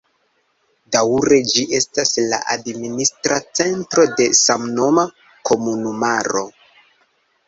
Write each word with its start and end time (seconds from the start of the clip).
Daŭre 0.93 1.35
ĝi 1.49 1.65
estas 1.79 2.13
la 2.31 2.39
administra 2.53 3.37
centro 3.59 4.05
de 4.21 4.27
samnoma 4.39 5.05
komunumaro. 5.51 6.43